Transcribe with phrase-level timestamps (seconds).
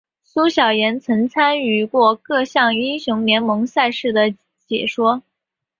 [0.23, 4.33] 苏小妍曾参与过各项英雄联盟赛事的
[4.65, 5.21] 解说。